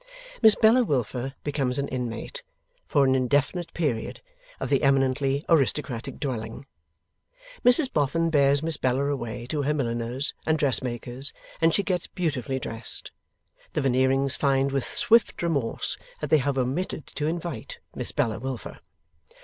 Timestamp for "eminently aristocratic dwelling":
4.81-6.65